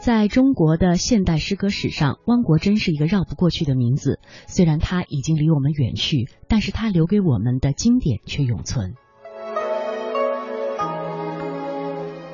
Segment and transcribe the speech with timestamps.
[0.00, 4.18] 在中国的现代诗歌史上，汪国真是一个绕不过去的名字。
[4.46, 8.94] 虽然他已经离我们远去，但是他留给我们的经典却永存。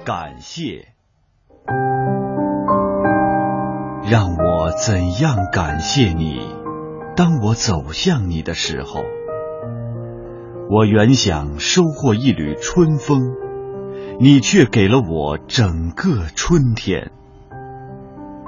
[0.04, 0.92] 感谢，
[4.09, 6.39] 让我怎样感谢你？
[7.17, 9.03] 当我走向你的时候，
[10.71, 13.35] 我原想收获一缕春风，
[14.21, 17.11] 你却给了我整个春天。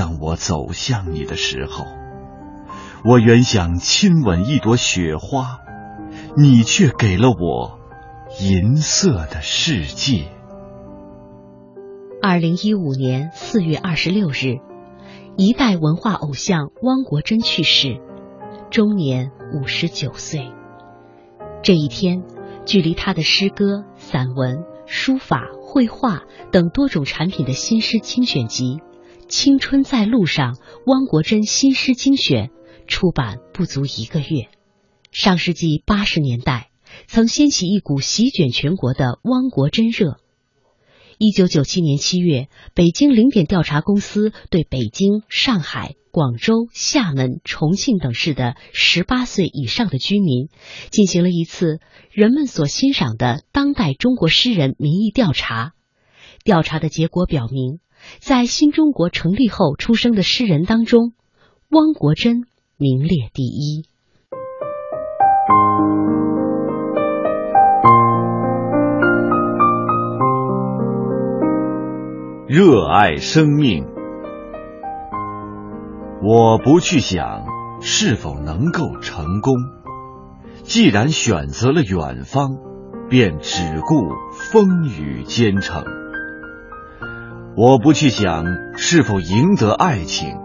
[0.00, 1.84] 当我走向你的时候，
[3.04, 5.60] 我原想亲吻一朵雪花，
[6.38, 7.78] 你却给了我
[8.40, 10.24] 银色的世界。
[12.22, 14.60] 二零一五年四月二十六日，
[15.36, 18.00] 一代文化偶像汪国真去世，
[18.70, 20.50] 终年五十九岁。
[21.62, 22.22] 这一天，
[22.64, 28.80] 距离他的诗歌、散文、书法、绘画等多种产品的新诗精选集。
[29.30, 32.50] 青春在路上，汪国真新诗精选
[32.88, 34.48] 出版不足一个月。
[35.12, 36.70] 上世纪八十年代，
[37.06, 40.18] 曾掀起一股席卷全国的汪国真热。
[41.16, 50.48] 一九九七年七月，北京零点调查公司对北京、上海、广州、厦门、重庆等市的十八岁以上的居民，
[50.90, 51.78] 进行了一次
[52.10, 55.72] 人们所欣赏的当代中国诗人民意调查。
[56.42, 57.78] 调查的结果表明。
[58.18, 61.12] 在新中国成立后出生的诗人当中，
[61.70, 62.42] 汪国真
[62.76, 63.84] 名列第一。
[72.48, 73.86] 热爱生命，
[76.20, 77.44] 我不去想
[77.80, 79.54] 是否能够成功，
[80.64, 82.58] 既然选择了远方，
[83.08, 83.94] 便只顾
[84.32, 85.99] 风雨兼程。
[87.56, 88.44] 我不去想
[88.76, 90.38] 是否赢得爱情，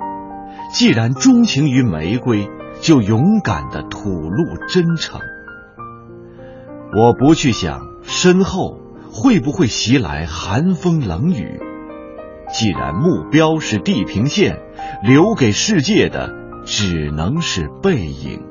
[0.73, 2.49] 既然钟情于玫瑰，
[2.81, 5.21] 就勇敢的吐露真诚。
[6.97, 8.79] 我不去想身后
[9.11, 11.61] 会不会袭来寒风冷雨，
[12.51, 14.59] 既然目标是地平线，
[15.03, 16.33] 留给世界的
[16.65, 18.41] 只能是背影。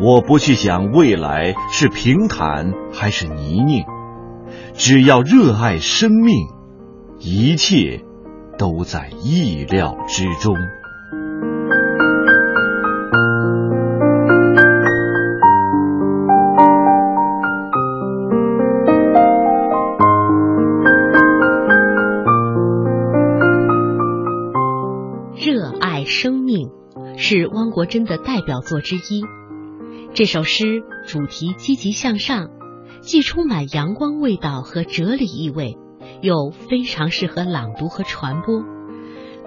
[0.00, 3.84] 我不去想未来是平坦还是泥泞。
[4.74, 6.48] 只要热爱生命，
[7.18, 8.04] 一切
[8.56, 10.54] 都在意料之中。
[25.40, 26.70] 热爱生命
[27.16, 29.22] 是汪国真的代表作之一。
[30.14, 32.57] 这首诗主题积极向上。
[33.08, 35.78] 既充满阳光味道和哲理意味，
[36.20, 38.62] 又非常适合朗读和传播。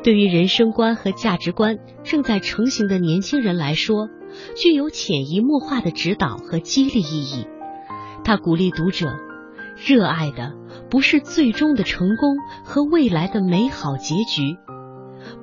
[0.01, 4.07] 对于人生观和价值观正在成型的年轻人来说，
[4.55, 7.45] 具有潜移默化的指导和激励意义。
[8.23, 9.13] 他鼓励读者，
[9.77, 10.53] 热爱的
[10.89, 14.57] 不是最终的成功和未来的美好结局，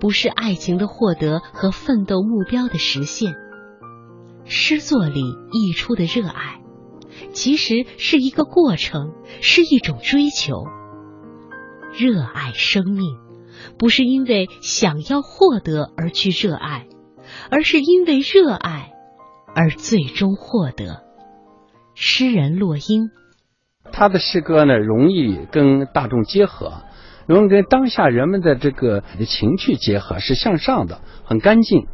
[0.00, 3.37] 不是爱情的获得和奋斗目标的实现。
[4.45, 6.62] 诗作里溢出的热爱。
[7.33, 10.65] 其实是一个过程，是一种追求。
[11.99, 13.17] 热爱生命，
[13.79, 16.87] 不是因为想要获得而去热爱，
[17.51, 18.93] 而是因为热爱
[19.55, 21.03] 而最终获得。
[21.95, 23.11] 诗人洛英，
[23.91, 26.83] 他的诗歌呢，容易跟大众结合，
[27.27, 31.88] 容易跟当下人们的这个情绪结合，是向上的，很干净，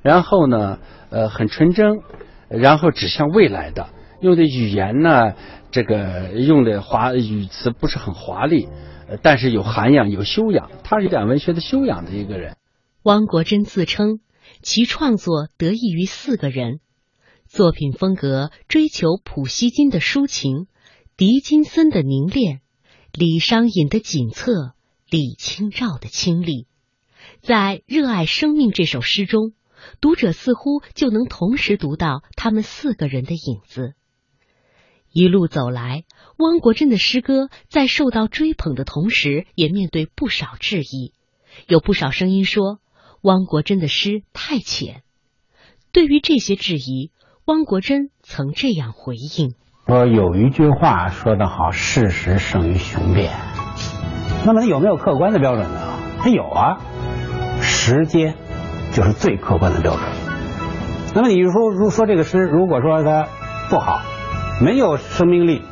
[0.00, 0.78] 然后呢，
[1.10, 2.00] 呃，很纯真，
[2.48, 3.88] 然后指向未来的。
[4.20, 5.34] 用的语言呢，
[5.70, 8.68] 这个用的华语词不是很华丽，
[9.22, 10.70] 但是有涵养、有修养。
[10.84, 12.56] 他是有文学的修养的一个人。
[13.02, 14.20] 汪国真自称，
[14.62, 16.80] 其创作得益于四个人：
[17.46, 20.66] 作品风格追求普希金的抒情，
[21.16, 22.60] 狄金森的凝练，
[23.12, 24.74] 李商隐的锦策，
[25.08, 26.66] 李清照的清丽。
[27.40, 29.54] 在《热爱生命》这首诗中，
[30.02, 33.94] 读者似乎就能同时读到他们四个人的影子。
[35.12, 36.04] 一路走来，
[36.38, 41.12] 汪国真的诗歌在受到追捧的同时，也面对不少质疑。
[41.66, 42.78] 有不少声音说
[43.22, 45.02] 汪国真的诗太浅。
[45.92, 47.10] 对于这些质疑，
[47.44, 49.54] 汪国真曾这样回应
[49.88, 53.32] ：“说有一句话说得好，事实胜于雄辩。
[54.46, 55.98] 那么他有没有客观的标准呢？
[56.20, 56.78] 他有啊，
[57.60, 58.36] 时间
[58.92, 60.04] 就是最客观的标准。
[61.14, 63.26] 那么你说，如说这个诗，如果说它
[63.68, 64.00] 不好，
[64.60, 65.62] 没有生命力，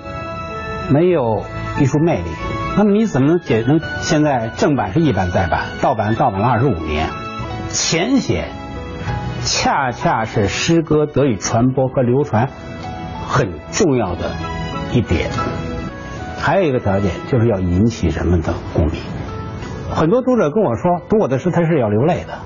[0.90, 1.44] 没有
[1.78, 2.30] 艺术魅力，
[2.76, 3.80] 那么你怎么能解能？
[4.00, 7.08] 现在正版是一版再版，盗版盗版了二十五年，
[7.68, 8.48] 浅显。”
[9.40, 12.48] 恰恰是诗歌得以传播和流传
[13.28, 14.32] 很重要的
[14.92, 15.30] 一点。
[16.38, 19.00] 还有一个条件，就是要引起人们的共鸣。
[19.90, 22.38] 很多读者跟我说，读我的诗他是要流泪的。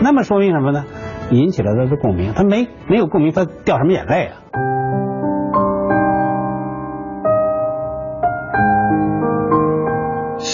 [0.00, 0.84] 那么说明什么呢？
[1.30, 2.32] 引起了他的共鸣。
[2.34, 4.42] 他没没有共鸣，他掉什么眼泪啊？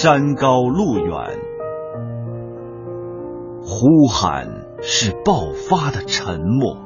[0.00, 1.40] 山高路远，
[3.64, 4.68] 呼喊。
[4.80, 6.76] 是爆发的沉默，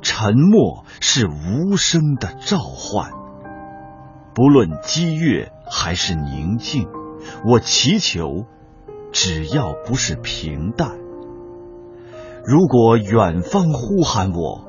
[0.00, 3.10] 沉默是无声的召唤。
[4.34, 6.88] 不论激越还是宁静，
[7.44, 8.46] 我祈求，
[9.12, 10.92] 只要不是平淡。
[12.46, 14.64] 如果远方呼喊我，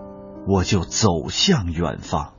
[0.50, 2.34] 我就走向远方；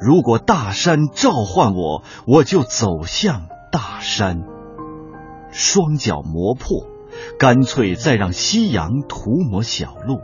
[0.00, 4.44] 如果大山召唤我，我就走向大山。
[5.50, 6.86] 双脚磨破。
[7.38, 10.18] 干脆再让夕阳涂抹小路，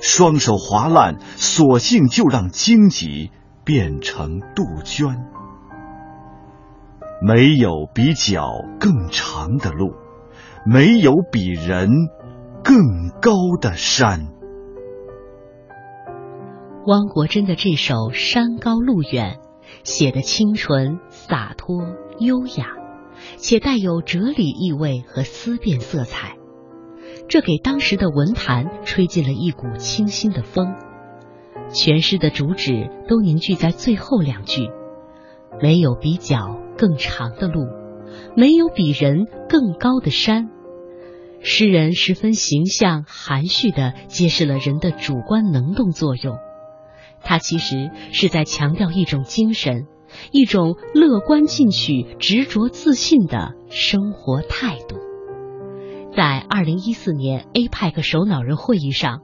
[0.00, 3.32] 双手划烂，索性就让荆棘
[3.64, 5.16] 变成杜鹃。
[7.20, 9.94] 没有比脚更长的路，
[10.64, 11.90] 没有比人
[12.62, 12.76] 更
[13.20, 14.28] 高的山。
[16.86, 19.38] 汪国真的这首《山高路远》，
[19.86, 21.80] 写的清纯、洒脱、
[22.18, 22.74] 优雅。
[23.38, 26.36] 且带有哲理意味和思辨色彩，
[27.28, 30.74] 这给当时的文坛吹进了一股清新的风。
[31.70, 34.68] 全诗的主旨都凝聚在最后两句：
[35.62, 37.64] 没有比脚更长的路，
[38.36, 40.50] 没有比人更高的山。
[41.40, 46.36] 诗人十分形象含蓄地揭示了人的主观能动作用，
[47.26, 49.86] 他其实是在强调一种精神。
[50.30, 54.96] 一种乐观进取、执着自信的生活态度。
[56.16, 59.20] 在二零一四年 APEC 首脑人会议上，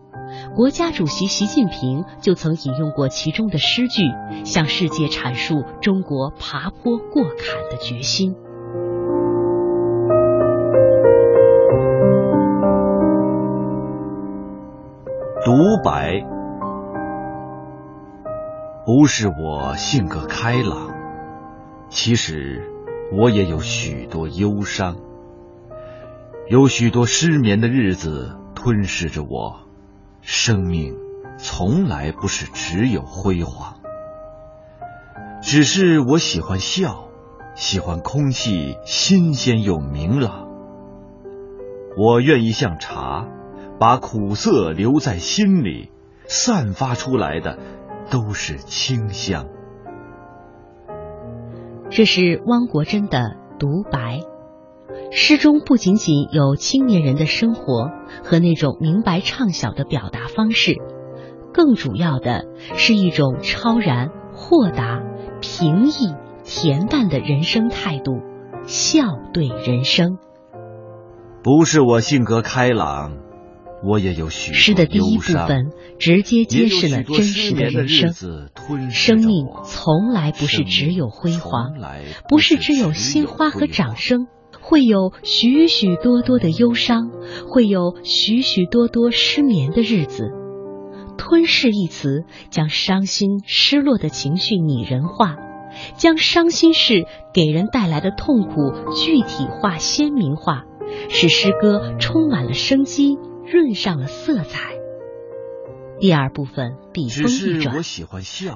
[0.54, 4.02] 国家主席习近平就曾引用过其中的诗句，
[4.44, 8.34] 向世界阐述中国爬坡过坎的决心。
[15.44, 15.52] 独
[15.82, 16.42] 白。
[18.94, 20.91] 不是我性格开朗，
[21.89, 22.71] 其实
[23.11, 24.99] 我也有许多忧伤，
[26.47, 29.61] 有许多失眠的日子吞噬着我。
[30.21, 30.94] 生命
[31.39, 33.77] 从来不是只有辉煌，
[35.41, 37.09] 只是我喜欢笑，
[37.55, 40.50] 喜欢空气新鲜又明朗。
[41.97, 43.27] 我愿意像茶，
[43.81, 45.91] 把苦涩留在心里，
[46.27, 47.59] 散发出来的。
[48.10, 49.46] 都是清香。
[51.90, 54.20] 这是汪国真的独白，
[55.10, 57.90] 诗中不仅仅有青年人的生活
[58.25, 60.77] 和那种明白畅晓的表达方式，
[61.53, 65.03] 更主要的是一种超然、豁达、
[65.41, 68.22] 平易、恬淡的人生态度，
[68.65, 70.19] 笑对人生。
[71.43, 73.19] 不是我性格开朗。
[73.84, 78.12] 我也有许诗的第一部分直接揭示了真实的人生。
[78.91, 81.74] 生命从来不是只有辉煌，
[82.29, 84.29] 不是只有鲜花和掌声，
[84.60, 87.10] 会有许许多多的忧伤，
[87.48, 90.31] 会有许许多多失眠的日子。
[91.19, 95.36] 吞噬一词，将伤心失落的情绪拟人化，
[95.96, 100.65] 将伤心事给人带来的痛苦具体化、鲜明化，
[101.08, 103.19] 使诗歌充满了生机。
[103.53, 104.73] 润上了色彩。
[106.01, 107.77] 第二部分笔锋一转，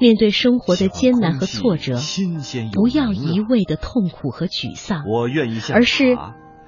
[0.00, 2.00] 面对生活的艰难和挫折，
[2.73, 6.17] 不要一味的痛苦和沮丧，我愿意而是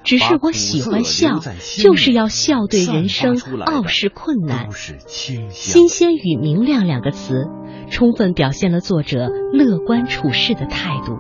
[0.05, 1.41] 只是我喜欢笑，
[1.83, 4.71] 就是要笑对人生傲视困难。
[4.71, 7.47] 新鲜与明亮两个词，
[7.91, 11.19] 充分表现了作者乐观处事的态度。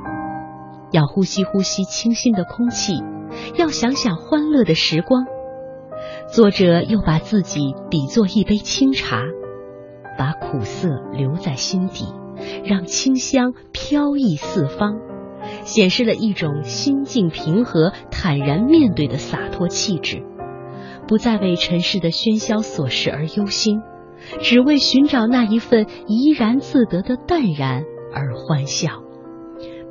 [0.92, 3.02] 要呼吸呼吸清新的空气，
[3.56, 5.26] 要想想欢乐的时光。
[6.30, 9.24] 作者又把自己比作一杯清茶，
[10.18, 12.04] 把苦涩留在心底，
[12.64, 14.98] 让清香飘逸四方。
[15.64, 20.22] 显示了一种心境平和、坦然面对的洒脱气质，
[21.06, 23.80] 不再为尘世的喧嚣琐事而忧心，
[24.40, 29.02] 只为寻找那一份怡然自得的淡然而欢笑。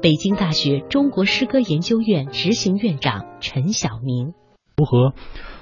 [0.02, 4.34] 北京大学中国诗歌研究院执行院长陈晓明：
[4.78, 5.14] 如何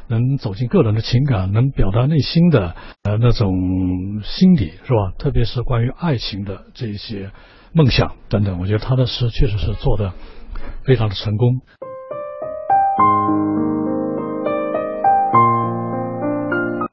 [0.08, 3.52] 能走进个人的情感，能表达内心的呃那种
[4.24, 5.12] 心理，是吧？
[5.18, 7.32] 特别是关于爱情的这些
[7.74, 10.14] 梦想等等，我觉得他的诗确实是做的
[10.84, 11.62] 非常的成功。